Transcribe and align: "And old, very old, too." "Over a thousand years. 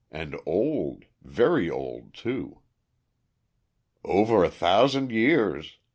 "And 0.09 0.35
old, 0.47 1.05
very 1.21 1.69
old, 1.69 2.15
too." 2.15 2.61
"Over 4.03 4.43
a 4.43 4.49
thousand 4.49 5.11
years. 5.11 5.77